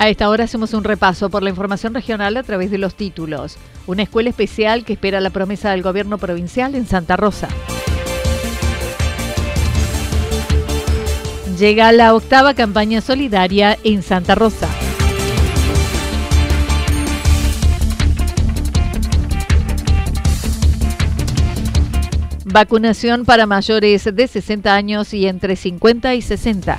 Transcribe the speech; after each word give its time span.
A 0.00 0.08
esta 0.08 0.28
hora 0.28 0.44
hacemos 0.44 0.74
un 0.74 0.84
repaso 0.84 1.28
por 1.28 1.42
la 1.42 1.50
información 1.50 1.92
regional 1.92 2.36
a 2.36 2.44
través 2.44 2.70
de 2.70 2.78
los 2.78 2.94
títulos. 2.94 3.58
Una 3.88 4.04
escuela 4.04 4.30
especial 4.30 4.84
que 4.84 4.92
espera 4.92 5.20
la 5.20 5.30
promesa 5.30 5.72
del 5.72 5.82
gobierno 5.82 6.18
provincial 6.18 6.76
en 6.76 6.86
Santa 6.86 7.16
Rosa. 7.16 7.48
Llega 11.58 11.90
la 11.90 12.14
octava 12.14 12.54
campaña 12.54 13.00
solidaria 13.00 13.76
en 13.82 14.04
Santa 14.04 14.36
Rosa. 14.36 14.68
Vacunación 22.44 23.24
para 23.24 23.46
mayores 23.46 24.04
de 24.14 24.28
60 24.28 24.72
años 24.72 25.12
y 25.12 25.26
entre 25.26 25.56
50 25.56 26.14
y 26.14 26.22
60. 26.22 26.78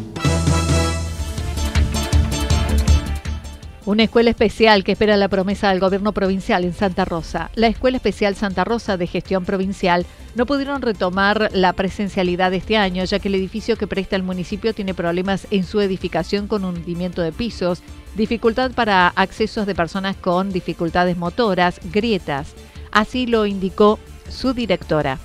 Una 3.83 4.03
escuela 4.03 4.29
especial 4.29 4.83
que 4.83 4.91
espera 4.91 5.17
la 5.17 5.27
promesa 5.27 5.69
del 5.69 5.79
gobierno 5.79 6.11
provincial 6.11 6.63
en 6.65 6.73
Santa 6.73 7.03
Rosa. 7.03 7.49
La 7.55 7.65
Escuela 7.65 7.97
Especial 7.97 8.35
Santa 8.35 8.63
Rosa 8.63 8.95
de 8.95 9.07
Gestión 9.07 9.43
Provincial 9.43 10.05
no 10.35 10.45
pudieron 10.45 10.83
retomar 10.83 11.49
la 11.51 11.73
presencialidad 11.73 12.53
este 12.53 12.77
año, 12.77 13.03
ya 13.05 13.17
que 13.17 13.27
el 13.27 13.33
edificio 13.33 13.77
que 13.77 13.87
presta 13.87 14.15
el 14.15 14.21
municipio 14.21 14.75
tiene 14.75 14.93
problemas 14.93 15.47
en 15.49 15.63
su 15.63 15.81
edificación 15.81 16.47
con 16.47 16.63
hundimiento 16.63 17.23
de 17.23 17.31
pisos, 17.31 17.81
dificultad 18.15 18.69
para 18.69 19.07
accesos 19.07 19.65
de 19.65 19.73
personas 19.73 20.15
con 20.15 20.51
dificultades 20.51 21.17
motoras, 21.17 21.79
grietas. 21.91 22.53
Así 22.91 23.25
lo 23.25 23.47
indicó 23.47 23.97
su 24.29 24.53
directora. 24.53 25.17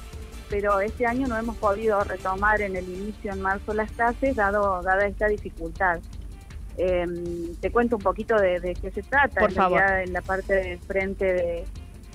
Pero 0.48 0.80
este 0.80 1.04
año 1.04 1.28
no 1.28 1.36
hemos 1.36 1.56
podido 1.58 2.02
retomar 2.04 2.62
en 2.62 2.74
el 2.76 2.88
inicio 2.88 3.34
en 3.34 3.42
marzo 3.42 3.74
las 3.74 3.90
clases, 3.90 4.34
dado 4.34 4.80
dada 4.82 5.06
esta 5.06 5.26
dificultad. 5.26 6.00
Em, 6.78 7.54
te 7.56 7.70
cuento 7.70 7.96
un 7.96 8.02
poquito 8.02 8.36
de, 8.36 8.76
qué 8.80 8.90
se 8.90 9.02
trata. 9.02 9.40
Por 9.40 9.52
favor. 9.52 9.80
En 9.80 10.12
la 10.12 10.20
parte 10.20 10.54
de 10.54 10.78
frente 10.78 11.32
de, 11.32 11.64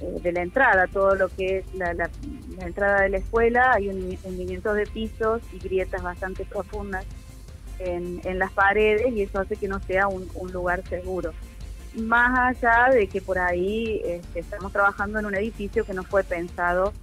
eh, 0.02 0.32
la 0.32 0.42
entrada, 0.42 0.88
todo 0.88 1.16
lo 1.16 1.30
que 1.30 1.60
es 1.60 1.76
la, 1.76 2.10
entrada 2.60 3.02
de 3.02 3.10
la 3.10 3.18
escuela, 3.18 3.74
hay 3.74 3.90
un 3.90 4.18
hundimientos 4.24 4.76
de 4.76 4.86
pisos 4.86 5.42
y 5.54 5.60
grietas 5.60 6.04
bastante 6.04 6.46
profundas 6.46 7.06
en, 7.80 8.22
las 8.38 8.52
paredes 8.52 9.12
y 9.14 9.24
eso 9.24 9.40
hace 9.40 9.56
que 9.56 9.68
no 9.68 9.80
sea 9.80 10.08
un, 10.08 10.28
lugar 10.52 10.84
seguro. 10.88 11.34
Más 11.96 12.56
allá 12.56 12.94
de 12.94 13.08
que 13.08 13.22
por 13.22 13.38
ahí 13.40 14.02
este, 14.06 14.40
estamos 14.40 14.72
trabajando 14.72 15.20
en 15.20 15.26
un 15.26 15.36
edificio 15.36 15.86
que 15.86 15.94
no 15.94 16.04
fue 16.04 16.24
pensado 16.24 16.94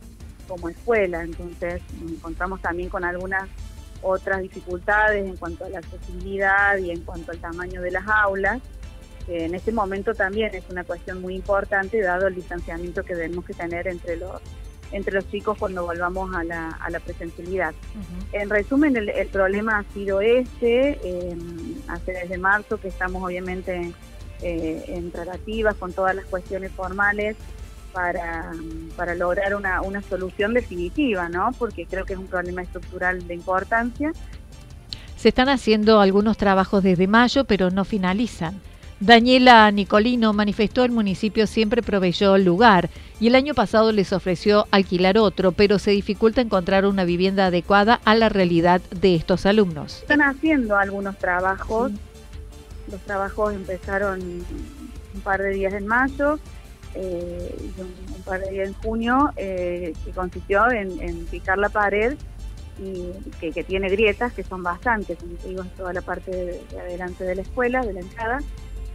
como 0.47 0.69
escuela, 0.69 1.23
entonces 1.23 1.83
nos 2.01 2.13
encontramos 2.13 2.63
también 2.63 2.89
con 2.89 3.05
algunas 3.05 3.49
otras 4.03 4.41
dificultades 4.43 5.27
en 5.27 5.37
cuanto 5.37 5.65
a 5.65 5.69
la 5.69 5.79
accesibilidad 5.79 6.77
y 6.79 6.91
en 6.91 7.01
cuanto 7.03 7.33
al 7.33 7.39
tamaño 7.39 7.83
de 7.83 7.91
las 7.91 8.07
aulas. 8.07 8.61
en 9.27 9.55
este 9.55 9.73
momento 9.73 10.15
también 10.15 10.55
es 10.55 10.65
una 10.71 10.85
cuestión 10.85 11.21
muy 11.21 11.35
importante 11.35 12.01
dado 12.01 12.29
el 12.29 12.35
distanciamiento 12.35 13.03
que 13.05 13.15
debemos 13.15 13.45
que 13.45 13.55
tener 13.55 13.87
entre 13.89 14.17
los 14.17 14.41
entre 14.91 15.13
los 15.15 15.31
chicos 15.31 15.59
cuando 15.59 15.85
volvamos 15.85 16.35
a 16.35 16.45
la, 16.45 16.71
a 16.71 16.89
la 16.89 16.99
presencialidad. 17.01 17.75
En 18.33 18.49
resumen, 18.49 18.97
el, 18.97 19.29
problema 19.29 19.79
ha 19.79 19.93
sido 19.93 20.23
este, 20.23 20.99
hace 21.89 22.13
desde 22.13 22.39
marzo 22.39 22.79
que 22.79 22.89
estamos 22.89 23.23
obviamente 23.23 23.93
eh, 24.41 24.85
en 24.89 25.11
tratativas 25.11 25.75
con 25.75 25.93
todas 25.93 26.15
las 26.15 26.25
cuestiones 26.27 26.73
formales 26.73 27.37
para, 27.93 28.53
para 28.97 29.15
lograr 29.15 29.55
una, 29.55 29.83
una 29.83 30.03
solución 30.03 30.55
definitiva, 30.55 31.29
¿no? 31.29 31.51
Porque 31.59 31.87
creo 31.87 32.05
que 32.05 32.15
es 32.15 32.19
un 32.19 32.27
problema 32.27 32.63
estructural 32.63 33.27
de 33.27 33.35
importancia. 33.35 34.13
Se 35.17 35.31
están 35.31 35.49
haciendo 35.49 36.01
algunos 36.01 36.37
trabajos 36.37 36.83
desde 36.83 37.09
mayo, 37.09 37.45
pero 37.45 37.71
no 37.71 37.85
finalizan. 37.85 38.61
Daniela 39.01 39.71
Nicolino 39.71 40.33
manifestó 40.33 40.85
el 40.85 40.91
municipio 40.91 41.47
siempre 41.47 41.83
proveyó 41.83 42.37
lugar 42.37 42.91
y 43.21 43.29
el 43.29 43.37
año 43.37 43.55
pasado 43.55 43.93
les 43.93 44.13
ofreció 44.13 44.67
alquilar 44.73 45.19
otro, 45.19 45.53
pero 45.53 45.79
se 45.79 45.93
dificulta 45.93 46.41
encontrar 46.41 46.85
una 46.85 47.05
vivienda 47.05 47.47
adecuada 47.47 48.01
a 48.05 48.17
la 48.17 48.29
realidad 48.29 48.81
de 48.91 49.15
estos 49.15 49.47
alumnos. 49.47 50.03
Están 50.03 50.23
haciendo 50.23 50.77
algunos 50.77 51.17
trabajos. 51.17 51.93
Los 52.91 53.01
trabajos 53.03 53.55
empezaron 53.55 54.21
un 54.21 55.21
par 55.23 55.43
de 55.43 55.51
días 55.51 55.75
en 55.75 55.87
mayo 55.87 56.41
eh, 57.01 57.55
un, 57.79 58.23
par 58.23 58.41
de 58.41 58.51
días 58.51 58.69
en 58.69 58.75
junio, 58.75 59.31
eh, 59.37 59.93
que 60.05 60.11
consistió 60.11 60.69
en, 60.71 61.27
picar 61.27 61.57
la 61.57 61.69
pared 61.69 62.17
y 62.83 63.13
que, 63.41 63.63
tiene 63.63 63.89
grietas, 63.89 64.33
que 64.33 64.43
son 64.43 64.65
bastantes, 64.65 65.17
como 65.19 65.35
te 65.35 65.49
digo, 65.49 65.63
en 65.63 65.71
toda 65.71 65.93
la 65.93 66.03
parte 66.03 66.31
de, 66.31 66.81
adelante 66.81 67.23
de 67.23 67.37
la 67.37 67.43
escuela, 67.43 67.85
de 67.85 67.93
la 67.93 68.01
entrada, 68.01 68.41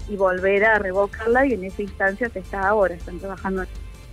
y 0.09 0.18
volver 0.18 0.66
a 0.66 0.80
revocarla 0.80 1.46
y 1.46 1.53
en 1.53 1.63
esa 1.63 1.81
instancia 1.81 2.30
se 2.30 2.40
está 2.40 2.68
ahora, 2.68 2.94
están 2.94 3.19
trabajando. 3.19 3.63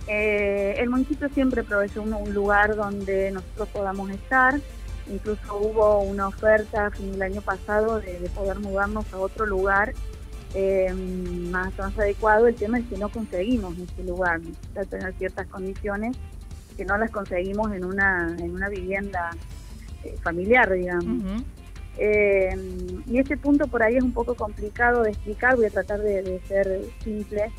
Eh, 0.07 0.75
el 0.77 0.89
municipio 0.89 1.27
siempre 1.29 1.63
proveyó 1.63 2.01
un, 2.01 2.33
lugar 2.33 2.77
donde 2.77 3.31
nosotros 3.31 3.67
podamos 3.69 4.09
estar, 4.09 4.59
incluso 5.11 5.57
hubo 5.57 5.99
una 5.99 6.29
oferta 6.29 6.87
a 6.87 6.91
fin 6.91 7.11
del 7.11 7.23
año 7.23 7.41
pasado 7.41 7.99
de, 7.99 8.19
de 8.19 8.29
poder 8.29 8.59
mudarnos 8.59 9.11
a 9.13 9.17
otro 9.17 9.45
lugar 9.45 9.93
eh, 10.53 10.93
más, 10.93 11.77
más 11.77 11.97
adecuado. 11.97 12.47
El 12.47 12.55
tema 12.55 12.79
es 12.79 12.85
que 12.85 12.97
no 12.97 13.09
conseguimos 13.09 13.77
este 13.77 14.03
lugar, 14.03 14.39
necesita 14.39 14.85
tener 14.85 15.13
ciertas 15.15 15.47
condiciones 15.47 16.17
que 16.75 16.85
no 16.85 16.97
las 16.97 17.11
conseguimos 17.11 17.71
en 17.73 17.85
una, 17.85 18.35
en 18.39 18.51
una 18.51 18.69
vivienda 18.69 19.31
eh, 20.03 20.15
familiar, 20.21 20.71
digamos. 20.71 21.43
Eh, 21.97 22.55
y 23.05 23.19
ese 23.19 23.37
punto 23.37 23.67
por 23.67 23.83
ahí 23.83 23.97
es 23.97 24.03
un 24.03 24.13
poco 24.13 24.35
complicado 24.35 25.03
de 25.03 25.11
explicar, 25.11 25.55
voy 25.55 25.65
a 25.65 25.69
tratar 25.69 25.99
de, 26.01 26.41
ser 26.47 26.81
simple. 27.03 27.51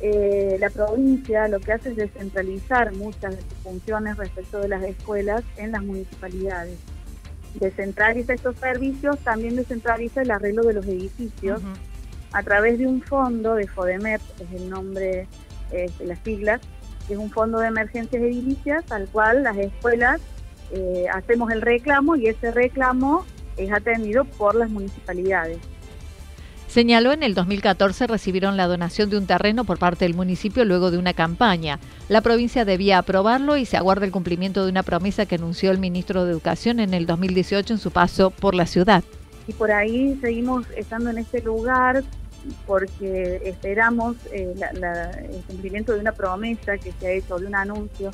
Eh, 0.00 0.56
la 0.58 0.70
provincia 0.70 1.46
lo 1.48 1.60
que 1.60 1.72
hace 1.72 1.90
es 1.90 1.96
descentralizar 1.96 2.94
muchas 2.94 3.36
de 3.36 3.42
sus 3.42 3.58
funciones 3.62 4.16
respecto 4.16 4.58
de 4.60 4.68
las 4.68 4.82
escuelas 4.82 5.44
en 5.56 5.72
las 5.72 5.82
municipalidades. 5.82 6.78
Descentraliza 7.54 8.32
estos 8.32 8.56
servicios, 8.56 9.18
también 9.18 9.56
descentraliza 9.56 10.22
el 10.22 10.30
arreglo 10.30 10.62
de 10.62 10.72
los 10.72 10.86
edificios 10.86 11.60
a 12.32 12.42
través 12.42 12.78
de 12.78 12.86
un 12.86 13.02
fondo 13.02 13.54
de 13.54 13.66
FODEMEP, 13.66 14.20
es 14.40 14.60
el 14.60 14.70
nombre, 14.70 15.26
de 15.70 16.06
las 16.06 16.18
siglas, 16.20 16.60
que 17.06 17.14
es 17.14 17.18
un 17.18 17.30
fondo 17.30 17.58
de 17.60 17.68
emergencias 17.68 18.22
edilicias 18.22 18.90
al 18.90 19.08
cual 19.08 19.44
las 19.44 19.56
escuelas 19.56 20.20
eh, 20.72 21.06
hacemos 21.12 21.50
el 21.52 21.60
reclamo 21.60 22.16
y 22.16 22.26
ese 22.26 22.50
reclamo 22.50 23.24
es 23.56 23.72
atendido 23.72 24.24
por 24.24 24.54
las 24.54 24.70
municipalidades. 24.70 25.58
Señaló 26.68 27.10
en 27.10 27.24
el 27.24 27.34
2014 27.34 28.06
recibieron 28.06 28.56
la 28.56 28.68
donación 28.68 29.10
de 29.10 29.18
un 29.18 29.26
terreno 29.26 29.64
por 29.64 29.78
parte 29.78 30.04
del 30.04 30.14
municipio 30.14 30.64
luego 30.64 30.92
de 30.92 30.98
una 30.98 31.14
campaña. 31.14 31.80
La 32.08 32.20
provincia 32.20 32.64
debía 32.64 32.98
aprobarlo 32.98 33.56
y 33.56 33.64
se 33.64 33.76
aguarda 33.76 34.06
el 34.06 34.12
cumplimiento 34.12 34.64
de 34.64 34.70
una 34.70 34.84
promesa 34.84 35.26
que 35.26 35.34
anunció 35.34 35.72
el 35.72 35.78
ministro 35.78 36.24
de 36.24 36.30
Educación 36.30 36.78
en 36.78 36.94
el 36.94 37.06
2018 37.06 37.74
en 37.74 37.78
su 37.80 37.90
paso 37.90 38.30
por 38.30 38.54
la 38.54 38.66
ciudad. 38.66 39.02
Y 39.48 39.52
por 39.52 39.72
ahí 39.72 40.16
seguimos 40.20 40.64
estando 40.76 41.10
en 41.10 41.18
este 41.18 41.42
lugar 41.42 42.04
porque 42.66 43.40
esperamos 43.44 44.16
eh, 44.32 44.54
el 44.54 45.42
cumplimiento 45.46 45.92
de 45.92 46.00
una 46.00 46.12
promesa 46.12 46.78
que 46.78 46.92
se 46.92 47.06
ha 47.06 47.10
hecho, 47.12 47.38
de 47.38 47.46
un 47.46 47.54
anuncio 47.54 48.10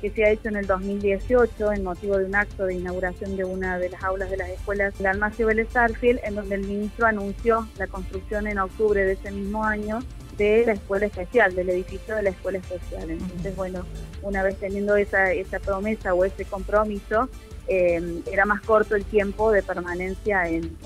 que 0.00 0.10
se 0.10 0.24
ha 0.24 0.30
hecho 0.30 0.48
en 0.48 0.56
el 0.56 0.66
2018 0.66 1.72
en 1.72 1.82
motivo 1.82 2.18
de 2.18 2.24
un 2.24 2.34
acto 2.34 2.66
de 2.66 2.74
inauguración 2.74 3.36
de 3.36 3.44
una 3.44 3.78
de 3.78 3.90
las 3.90 4.02
aulas 4.04 4.30
de 4.30 4.36
las 4.36 4.48
escuelas 4.48 4.96
de 4.96 5.08
Almacio 5.08 5.46
Vélez 5.46 5.74
Arfield, 5.74 6.20
en 6.22 6.36
donde 6.36 6.54
el 6.54 6.66
ministro 6.66 7.06
anunció 7.06 7.68
la 7.78 7.88
construcción 7.88 8.46
en 8.46 8.58
octubre 8.58 9.04
de 9.04 9.12
ese 9.12 9.30
mismo 9.32 9.64
año 9.64 10.00
de 10.36 10.64
la 10.64 10.72
escuela 10.74 11.06
especial, 11.06 11.54
del 11.54 11.68
edificio 11.70 12.14
de 12.14 12.22
la 12.22 12.30
escuela 12.30 12.58
especial. 12.58 13.10
Entonces, 13.10 13.56
bueno, 13.56 13.84
una 14.22 14.44
vez 14.44 14.56
teniendo 14.58 14.96
esa, 14.96 15.32
esa 15.32 15.58
promesa 15.58 16.14
o 16.14 16.24
ese 16.24 16.44
compromiso, 16.44 17.28
eh, 17.66 18.22
era 18.32 18.46
más 18.46 18.62
corto 18.62 18.94
el 18.94 19.04
tiempo 19.04 19.50
de 19.50 19.62
permanencia 19.62 20.48
en, 20.48 20.76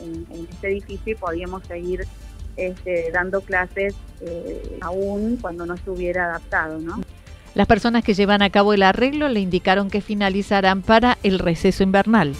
este 0.50 0.69
edificio 0.69 1.12
y 1.12 1.15
podíamos 1.15 1.65
seguir 1.67 2.06
este, 2.56 3.10
dando 3.12 3.40
clases 3.40 3.94
eh, 4.20 4.78
aún 4.81 5.38
cuando 5.40 5.66
no 5.66 5.75
estuviera 5.75 6.26
adaptado, 6.26 6.78
¿no? 6.78 7.00
Las 7.54 7.66
personas 7.66 8.02
que 8.02 8.14
llevan 8.14 8.40
a 8.40 8.50
cabo 8.50 8.72
el 8.72 8.82
arreglo 8.82 9.28
le 9.28 9.40
indicaron 9.40 9.90
que 9.90 10.00
finalizarán 10.00 10.81
para 10.82 11.19
el 11.22 11.38
receso 11.38 11.82
invernal. 11.82 12.34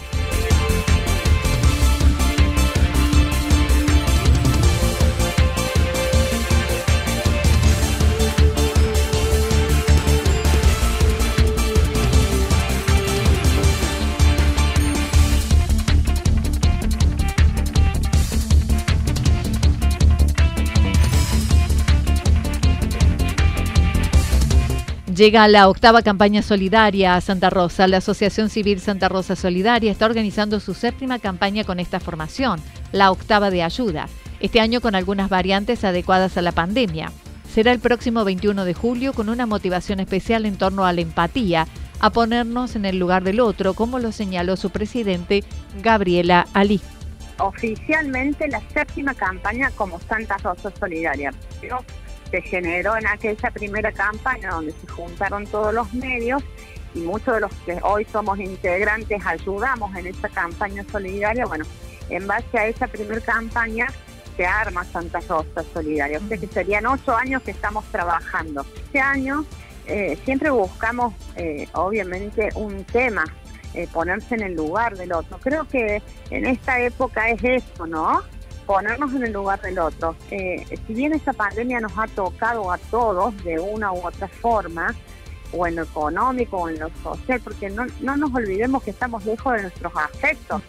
Llega 25.23 25.47
la 25.47 25.69
octava 25.69 26.01
campaña 26.01 26.41
solidaria 26.41 27.15
a 27.15 27.21
Santa 27.21 27.49
Rosa. 27.49 27.87
La 27.87 27.99
Asociación 27.99 28.49
Civil 28.49 28.81
Santa 28.81 29.07
Rosa 29.07 29.37
Solidaria 29.37 29.89
está 29.89 30.05
organizando 30.05 30.59
su 30.59 30.73
séptima 30.73 31.17
campaña 31.17 31.63
con 31.63 31.79
esta 31.79 32.01
formación, 32.01 32.59
la 32.91 33.09
octava 33.09 33.49
de 33.49 33.63
ayuda, 33.63 34.09
este 34.41 34.59
año 34.59 34.81
con 34.81 34.95
algunas 34.95 35.29
variantes 35.29 35.85
adecuadas 35.85 36.35
a 36.35 36.41
la 36.41 36.51
pandemia. 36.51 37.09
Será 37.49 37.71
el 37.71 37.79
próximo 37.79 38.25
21 38.25 38.65
de 38.65 38.73
julio 38.73 39.13
con 39.13 39.29
una 39.29 39.45
motivación 39.45 40.01
especial 40.01 40.45
en 40.45 40.57
torno 40.57 40.85
a 40.85 40.91
la 40.91 40.99
empatía, 40.99 41.67
a 42.01 42.09
ponernos 42.09 42.75
en 42.75 42.83
el 42.83 42.99
lugar 42.99 43.23
del 43.23 43.39
otro, 43.39 43.75
como 43.75 43.99
lo 43.99 44.11
señaló 44.11 44.57
su 44.57 44.71
presidente, 44.71 45.45
Gabriela 45.81 46.47
Ali. 46.53 46.81
Oficialmente 47.39 48.49
la 48.49 48.61
séptima 48.73 49.13
campaña 49.13 49.71
como 49.77 50.01
Santa 50.01 50.35
Rosa 50.39 50.69
Solidaria 50.77 51.31
se 52.33 52.41
generó 52.41 52.97
en 52.97 53.05
aquella 53.05 53.51
primera 53.51 53.91
campaña 53.91 54.49
donde 54.49 54.71
se 54.71 54.87
juntaron 54.87 55.45
todos 55.45 55.71
los 55.71 55.93
medios 55.93 56.41
y 56.95 57.01
muchos 57.01 57.35
de 57.35 57.41
los 57.41 57.53
que 57.63 57.77
hoy 57.83 58.07
somos 58.11 58.39
integrantes 58.39 59.23
ayudamos 59.23 59.95
en 59.95 60.07
esa 60.07 60.29
campaña 60.29 60.83
solidaria. 60.91 61.45
Bueno, 61.45 61.63
en 62.09 62.25
base 62.25 62.57
a 62.57 62.65
esa 62.65 62.87
primera 62.87 63.21
campaña 63.21 63.85
se 64.35 64.47
arma 64.47 64.83
Santa 64.83 65.19
Rosa 65.19 65.63
Solidaria. 65.75 66.17
O 66.17 66.27
sea 66.27 66.37
que 66.39 66.47
serían 66.47 66.87
ocho 66.87 67.15
años 67.15 67.43
que 67.43 67.51
estamos 67.51 67.85
trabajando. 67.91 68.65
Este 68.77 68.99
año 68.99 69.45
eh, 69.85 70.17
siempre 70.25 70.49
buscamos, 70.49 71.13
eh, 71.35 71.67
obviamente, 71.73 72.49
un 72.55 72.83
tema, 72.83 73.25
eh, 73.75 73.87
ponerse 73.93 74.33
en 74.33 74.41
el 74.41 74.55
lugar 74.55 74.97
del 74.97 75.13
otro. 75.13 75.37
Creo 75.37 75.65
que 75.65 76.01
en 76.31 76.47
esta 76.47 76.79
época 76.79 77.29
es 77.29 77.43
eso, 77.43 77.85
¿no? 77.85 78.23
Ponernos 78.65 79.13
en 79.13 79.23
el 79.25 79.33
lugar 79.33 79.61
del 79.61 79.79
otro. 79.79 80.15
Eh, 80.31 80.65
si 80.87 80.93
bien 80.93 81.13
esta 81.13 81.33
pandemia 81.33 81.79
nos 81.79 81.91
ha 81.97 82.07
tocado 82.07 82.71
a 82.71 82.77
todos 82.77 83.35
de 83.43 83.59
una 83.59 83.91
u 83.91 84.05
otra 84.05 84.27
forma, 84.27 84.93
o 85.55 85.67
en 85.67 85.75
lo 85.75 85.83
económico 85.83 86.57
o 86.57 86.69
en 86.69 86.79
lo 86.79 86.89
social, 87.01 87.39
porque 87.43 87.69
no, 87.69 87.85
no 88.01 88.17
nos 88.17 88.33
olvidemos 88.33 88.83
que 88.83 88.91
estamos 88.91 89.25
lejos 89.25 89.53
de 89.53 89.61
nuestros 89.63 89.93
afectos. 89.95 90.61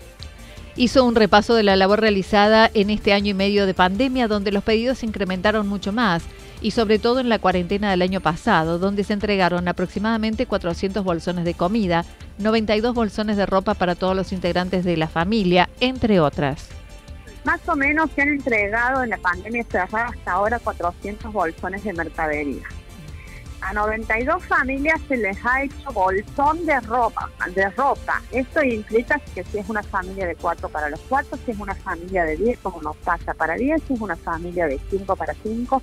Hizo 0.77 1.05
un 1.05 1.15
repaso 1.15 1.55
de 1.55 1.63
la 1.63 1.77
labor 1.77 2.01
realizada 2.01 2.71
en 2.75 2.91
este 2.91 3.13
año 3.13 3.31
y 3.31 3.35
medio 3.35 3.67
de 3.67 3.75
pandemia, 3.75 4.29
donde 4.29 4.53
los 4.53 4.65
pedidos 4.65 4.99
se 4.99 5.07
incrementaron 5.07 5.69
mucho 5.69 5.93
más, 5.93 6.25
y 6.61 6.73
sobre 6.73 6.99
todo 6.99 7.21
en 7.21 7.29
la 7.29 7.39
cuarentena 7.39 7.91
del 7.91 8.03
año 8.03 8.21
pasado, 8.21 8.79
donde 8.79 9.05
se 9.05 9.13
entregaron 9.13 9.69
aproximadamente 9.69 10.47
400 10.47 11.05
bolsones 11.05 11.45
de 11.45 11.55
comida, 11.55 12.05
92 12.39 12.95
bolsones 12.95 13.37
de 13.37 13.47
ropa 13.47 13.75
para 13.75 13.95
todos 13.95 14.17
los 14.17 14.33
integrantes 14.33 14.85
de 14.85 14.97
la 14.97 15.09
familia, 15.09 15.69
entre 15.81 16.21
otras. 16.21 16.69
Más 17.45 17.61
o 17.69 17.77
menos 17.77 18.11
se 18.13 18.23
han 18.23 18.29
entregado 18.29 19.03
en 19.03 19.11
la 19.11 19.19
pandemia 19.19 19.65
cerrada 19.65 20.07
hasta 20.07 20.33
ahora 20.33 20.59
400 20.59 21.33
bolsones 21.33 21.85
de 21.85 21.93
mercadería. 21.93 22.63
A 23.61 23.73
92 23.73 24.45
familias 24.45 25.01
se 25.09 25.17
les 25.17 25.39
ha 25.45 25.63
hecho 25.63 25.91
bolsón 25.93 26.67
de 26.67 26.79
ropa, 26.81 27.31
de 27.55 27.71
ropa. 27.71 28.23
Esto 28.31 28.63
implica 28.63 29.19
que 29.35 29.43
si 29.45 29.59
es 29.59 29.69
una 29.71 29.83
familia 29.83 30.27
de 30.27 30.37
4 30.37 30.69
para 30.69 30.91
los 30.91 31.01
4, 31.09 31.39
si 31.45 31.51
es 31.51 31.59
una 31.59 31.75
familia 31.75 32.25
de 32.25 32.37
10, 32.37 32.59
como 32.59 32.83
nos 32.83 32.97
pasa 32.97 33.33
para 33.33 33.55
10, 33.55 33.83
si 33.87 33.95
es 33.95 34.01
una 34.01 34.17
familia 34.17 34.67
de 34.67 34.79
5 34.91 35.17
para 35.17 35.35
5. 35.43 35.83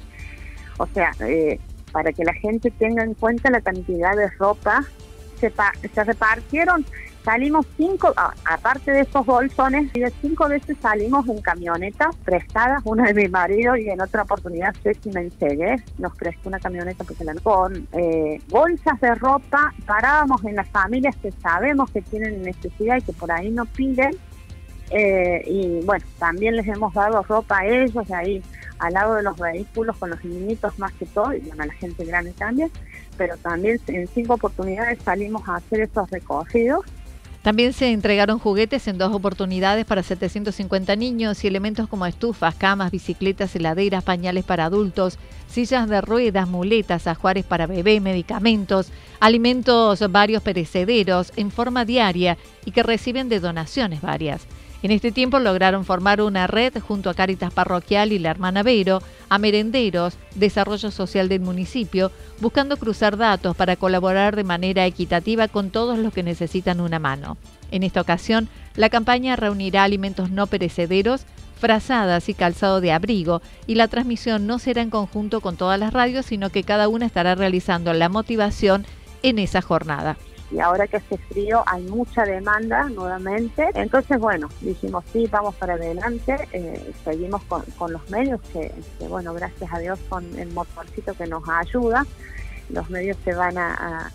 O 0.78 0.88
sea, 0.88 1.12
eh, 1.22 1.60
para 1.92 2.14
que 2.14 2.24
la 2.24 2.34
gente 2.34 2.70
tenga 2.70 3.04
en 3.04 3.16
cuenta 3.16 3.50
la 3.50 3.62
cantidad 3.62 4.16
de 4.16 4.30
ropa, 4.30 4.84
se, 5.40 5.52
se 5.94 6.04
repartieron 6.04 6.86
Salimos 7.24 7.68
cinco, 7.78 8.14
aparte 8.46 8.92
de 8.92 9.02
esos 9.02 9.24
bolsones, 9.24 9.92
cinco 10.22 10.48
veces 10.48 10.76
salimos 10.82 11.28
en 11.30 11.40
camioneta 11.40 12.10
prestadas, 12.26 12.82
una 12.84 13.06
de 13.06 13.14
mi 13.14 13.28
marido 13.28 13.76
y 13.76 13.90
en 13.90 14.02
otra 14.02 14.24
oportunidad 14.24 14.74
Ceci 14.82 15.12
Menseguer 15.12 15.84
nos 16.00 16.16
prestó 16.16 16.50
una 16.50 16.60
camioneta 16.60 17.04
porque 17.04 17.24
con 17.44 17.88
eh, 17.94 18.42
bolsas 18.50 19.00
de 19.02 19.14
ropa, 19.14 19.72
parábamos 19.86 20.44
en 20.46 20.56
las 20.56 20.68
familias 20.70 21.16
que 21.18 21.32
sabemos 21.32 21.92
que 21.92 22.02
tienen 22.02 22.42
necesidad 22.42 22.98
y 22.98 23.02
que 23.04 23.14
por 23.14 23.32
ahí 23.32 23.52
no 23.52 23.66
piden, 23.66 24.18
eh, 24.90 25.44
y 25.46 25.86
bueno, 25.86 26.04
también 26.18 26.56
les 26.56 26.68
hemos 26.68 26.92
dado 26.94 27.22
ropa 27.22 27.60
a 27.60 27.68
ellos, 27.68 28.10
ahí 28.12 28.42
al 28.80 28.94
lado 28.94 29.14
de 29.14 29.22
los 29.22 29.38
vehículos 29.38 29.96
con 29.98 30.10
los 30.10 30.26
niñitos 30.26 30.80
más 30.80 30.92
que 30.94 31.06
todo, 31.06 31.34
y 31.36 31.40
bueno, 31.42 31.62
a 31.62 31.68
la 31.68 31.74
gente 31.74 32.04
grande 32.04 32.32
también, 32.32 32.72
pero 33.16 33.38
también 33.38 33.80
en 33.86 34.08
cinco 34.08 34.34
oportunidades 34.34 34.98
salimos 35.04 35.48
a 35.48 35.58
hacer 35.58 35.82
esos 35.82 36.10
recorridos 36.10 36.84
también 37.42 37.74
se 37.74 37.92
entregaron 37.92 38.38
juguetes 38.38 38.88
en 38.88 39.00
dos 39.00 39.14
oportunidades 39.14 39.86
para 39.86 40.04
750 40.04 40.96
niños 40.96 41.44
y 41.44 41.48
elementos 41.48 41.88
como 41.88 42.06
estufas, 42.06 42.54
camas, 42.54 42.92
bicicletas, 42.92 43.56
heladeras, 43.56 44.04
pañales 44.04 44.44
para 44.44 44.66
adultos, 44.66 45.18
sillas 45.48 45.90
de 45.90 46.02
ruedas, 46.02 46.48
muletas, 46.48 47.08
ajuares 47.08 47.44
para 47.44 47.66
bebé, 47.66 48.00
medicamentos, 48.00 48.92
alimentos 49.20 50.04
varios 50.12 50.44
perecederos 50.44 51.34
en 51.36 51.50
forma 51.50 51.84
diaria 51.84 52.38
y 52.64 52.72
que 52.72 52.84
reciben 52.84 53.28
de 53.28 53.40
donaciones 53.40 54.02
varias. 54.02 54.46
En 54.84 54.90
este 54.90 55.12
tiempo 55.12 55.38
lograron 55.38 55.86
formar 55.86 56.22
una 56.22 56.48
red 56.48 56.74
junto 56.80 57.12
a 57.12 57.14
Cáritas 57.14 57.54
Parroquial 57.54 58.12
y 58.12 58.20
la 58.20 58.32
Hermana 58.32 58.64
Vero, 58.64 59.04
a 59.30 59.38
merenderos, 59.38 60.16
desarrollo 60.34 60.90
social 60.90 61.30
del 61.30 61.42
municipio, 61.42 62.12
buscando 62.40 62.78
cruzar 62.78 63.16
datos 63.16 63.56
para 63.56 63.76
colaborar 63.76 64.36
de 64.36 64.44
manera 64.44 64.88
equitativa 64.88 65.48
con 65.48 65.70
todos 65.70 66.00
los 66.00 66.12
que 66.12 66.24
necesitan 66.24 66.82
una 66.82 66.98
mano. 66.98 67.38
En 67.70 67.84
esta 67.84 68.02
ocasión, 68.02 68.50
la 68.76 68.90
campaña 68.90 69.36
reunirá 69.36 69.84
alimentos 69.84 70.32
no 70.32 70.48
perecederos, 70.48 71.26
frazadas 71.60 72.28
y 72.28 72.34
calzado 72.34 72.82
de 72.82 72.92
abrigo, 72.92 73.44
y 73.68 73.76
la 73.76 73.88
transmisión 73.88 74.48
no 74.48 74.58
será 74.58 74.82
en 74.82 74.90
conjunto 74.90 75.42
con 75.42 75.58
todas 75.58 75.80
las 75.80 75.94
radios, 75.94 76.26
sino 76.26 76.50
que 76.50 76.64
cada 76.64 76.88
una 76.88 77.06
estará 77.06 77.36
realizando 77.36 77.94
la 77.94 78.10
motivación 78.10 78.88
en 79.22 79.38
esa 79.38 79.62
jornada 79.62 80.18
y 80.52 80.60
ahora 80.60 80.88
que 80.88 80.98
hace 80.98 81.18
frío 81.18 81.64
hay 81.66 81.84
mucha 81.84 82.26
demanda 82.26 82.90
nuevamente. 82.90 83.70
Entonces, 83.74 84.20
bueno, 84.20 84.50
dijimos 84.62 85.04
sí, 85.12 85.28
vamos 85.32 85.56
para 85.56 85.74
adelante, 85.74 86.36
eh, 86.52 86.94
seguimos 87.04 87.42
con, 87.44 87.64
los 87.92 88.10
medios 88.10 88.42
que, 88.52 88.74
bueno, 89.08 89.34
gracias 89.34 89.72
a 89.74 89.80
Dios 89.80 90.00
con 90.10 90.24
el 90.38 90.52
motorcito 90.52 91.14
que 91.14 91.28
nos 91.28 91.48
ayuda, 91.48 92.06
los 92.70 92.90
medios 92.90 93.18
se 93.24 93.34
van 93.34 93.58
a, 93.58 94.12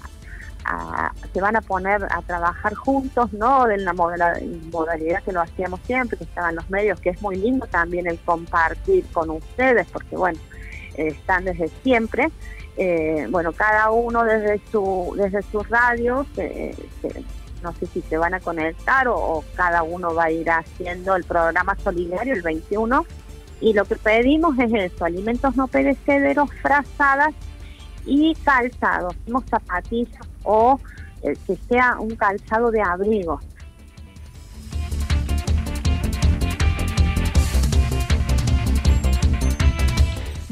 se 1.32 1.40
van 1.40 1.56
a 1.56 1.60
poner 1.60 2.04
a 2.04 2.22
trabajar 2.22 2.74
juntos, 2.74 3.32
no 3.32 3.66
de 3.66 3.78
la 3.78 3.92
modalidad 3.92 5.22
que 5.22 5.32
lo 5.32 5.40
hacíamos 5.40 5.80
siempre, 5.86 6.18
que 6.18 6.24
estaban 6.24 6.56
los 6.56 6.68
medios, 6.70 7.00
que 7.00 7.10
es 7.10 7.22
muy 7.22 7.36
lindo 7.36 7.66
también 7.66 8.06
el 8.06 8.18
compartir 8.20 9.06
con 9.12 9.30
ustedes, 9.30 9.86
porque 9.92 10.16
bueno, 10.16 10.38
están 10.96 11.44
desde 11.44 11.68
siempre, 11.82 12.30
eh, 12.76 13.26
bueno, 13.30 13.52
cada 13.52 13.90
uno 13.90 14.24
desde 14.24 14.60
su 14.70 15.14
desde 15.16 15.42
sus 15.42 15.68
radios, 15.68 16.26
no 17.62 17.72
sé 17.72 17.86
si 17.86 18.02
se 18.02 18.16
van 18.16 18.34
a 18.34 18.40
conectar 18.40 19.08
o, 19.08 19.44
cada 19.54 19.82
uno 19.82 20.14
va 20.14 20.24
a 20.24 20.30
ir 20.30 20.50
haciendo 20.50 21.16
el 21.16 21.24
programa 21.24 21.76
solidario 21.82 22.34
el 22.34 22.42
21 22.42 23.04
Y 23.60 23.72
lo 23.72 23.84
que 23.84 23.96
pedimos 23.96 24.58
es 24.58 24.72
eso, 24.72 25.04
alimentos 25.04 25.56
no 25.56 25.66
perecederos, 25.66 26.50
frazadas 26.62 27.34
y 28.04 28.34
calzados, 28.36 29.14
como 29.24 29.42
zapatillas 29.42 30.28
o 30.44 30.78
eh, 31.22 31.36
que 31.46 31.56
sea 31.68 31.96
un 31.98 32.14
calzado 32.14 32.70
de 32.70 32.82
abrigo. 32.82 33.40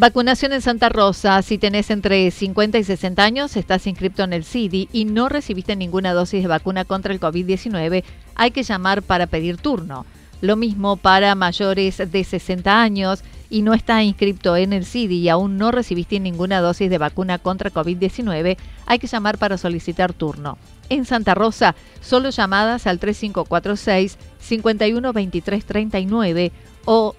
Vacunación 0.04 0.52
en 0.52 0.60
Santa 0.60 0.90
Rosa. 0.90 1.40
Si 1.40 1.56
tenés 1.56 1.88
entre 1.88 2.30
50 2.30 2.76
y 2.76 2.84
60 2.84 3.24
años, 3.24 3.56
estás 3.56 3.86
inscrito 3.86 4.22
en 4.22 4.34
el 4.34 4.44
CIDI 4.44 4.90
y 4.92 5.06
no 5.06 5.30
recibiste 5.30 5.76
ninguna 5.76 6.12
dosis 6.12 6.42
de 6.42 6.48
vacuna 6.48 6.84
contra 6.84 7.14
el 7.14 7.20
COVID-19, 7.20 8.04
hay 8.34 8.50
que 8.50 8.64
llamar 8.64 9.00
para 9.00 9.28
pedir 9.28 9.56
turno. 9.56 10.04
Lo 10.42 10.56
mismo 10.56 10.98
para 10.98 11.34
mayores 11.34 11.96
de 11.96 12.22
60 12.22 12.82
años 12.82 13.24
y 13.48 13.62
no 13.62 13.72
está 13.72 14.02
inscrito 14.02 14.58
en 14.58 14.74
el 14.74 14.84
CIDI 14.84 15.20
y 15.20 15.30
aún 15.30 15.56
no 15.56 15.70
recibiste 15.70 16.20
ninguna 16.20 16.60
dosis 16.60 16.90
de 16.90 16.98
vacuna 16.98 17.38
contra 17.38 17.72
COVID-19, 17.72 18.58
hay 18.84 18.98
que 18.98 19.06
llamar 19.06 19.38
para 19.38 19.56
solicitar 19.56 20.12
turno. 20.12 20.58
En 20.90 21.06
Santa 21.06 21.34
Rosa, 21.34 21.74
solo 22.02 22.28
llamadas 22.28 22.86
al 22.86 22.98
3546 22.98 24.18
512339 24.38 26.52
o 26.84 27.16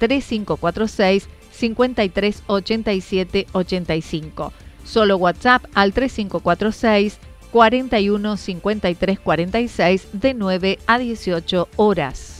3546 0.00 1.28
53 1.58 2.42
87 2.46 3.46
85. 3.52 4.52
Solo 4.84 5.16
WhatsApp 5.16 5.64
al 5.74 5.92
3546 5.92 7.18
41 7.50 8.36
53 8.36 9.20
46 9.20 10.08
de 10.12 10.34
9 10.34 10.78
a 10.86 10.98
18 10.98 11.68
horas. 11.76 12.34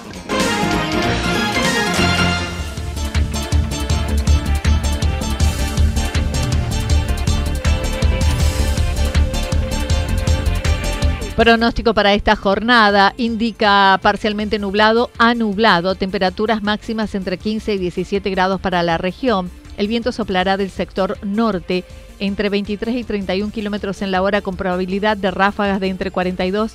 Pronóstico 11.36 11.94
para 11.94 12.12
esta 12.14 12.34
jornada 12.34 13.14
indica 13.16 14.00
parcialmente 14.02 14.58
nublado 14.58 15.10
a 15.18 15.34
nublado, 15.34 15.94
temperaturas 15.94 16.60
máximas 16.64 17.14
entre 17.14 17.38
15 17.38 17.74
y 17.74 17.78
17 17.78 18.28
grados 18.30 18.60
para 18.60 18.82
la 18.82 18.98
región. 18.98 19.48
El 19.76 19.86
viento 19.86 20.10
soplará 20.10 20.56
del 20.56 20.70
sector 20.70 21.18
norte 21.22 21.84
entre 22.18 22.48
23 22.48 22.94
y 22.96 23.04
31 23.04 23.52
kilómetros 23.52 24.02
en 24.02 24.10
la 24.10 24.22
hora 24.22 24.40
con 24.40 24.56
probabilidad 24.56 25.16
de 25.16 25.30
ráfagas 25.30 25.80
de 25.80 25.88
entre 25.88 26.10
42 26.10 26.74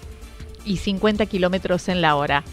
y 0.65 0.77
50 0.77 1.25
kilómetros 1.25 1.89
en 1.89 2.01
la 2.01 2.15
hora. 2.15 2.43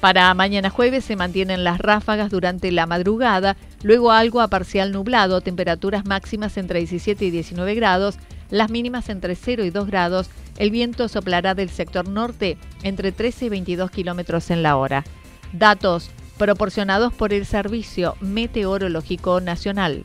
Para 0.00 0.34
mañana 0.34 0.68
jueves 0.68 1.04
se 1.04 1.16
mantienen 1.16 1.64
las 1.64 1.78
ráfagas 1.78 2.30
durante 2.30 2.70
la 2.70 2.86
madrugada, 2.86 3.56
luego 3.82 4.12
algo 4.12 4.42
a 4.42 4.48
parcial 4.48 4.92
nublado, 4.92 5.40
temperaturas 5.40 6.04
máximas 6.04 6.58
entre 6.58 6.80
17 6.80 7.24
y 7.24 7.30
19 7.30 7.74
grados, 7.74 8.16
las 8.50 8.70
mínimas 8.70 9.08
entre 9.08 9.34
0 9.34 9.64
y 9.64 9.70
2 9.70 9.86
grados, 9.86 10.28
el 10.58 10.70
viento 10.70 11.08
soplará 11.08 11.54
del 11.54 11.70
sector 11.70 12.06
norte 12.06 12.58
entre 12.82 13.12
13 13.12 13.46
y 13.46 13.48
22 13.48 13.90
kilómetros 13.90 14.50
en 14.50 14.62
la 14.62 14.76
hora. 14.76 15.04
Datos 15.52 16.10
proporcionados 16.36 17.12
por 17.14 17.32
el 17.32 17.46
Servicio 17.46 18.16
Meteorológico 18.20 19.40
Nacional. 19.40 20.04